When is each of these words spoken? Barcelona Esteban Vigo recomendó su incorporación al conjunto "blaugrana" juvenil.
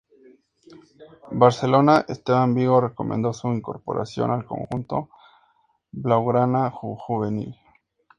Barcelona 1.31 2.05
Esteban 2.07 2.55
Vigo 2.55 2.81
recomendó 2.81 3.33
su 3.33 3.49
incorporación 3.49 4.31
al 4.31 4.47
conjunto 4.47 5.11
"blaugrana" 5.91 6.71
juvenil. 6.71 7.55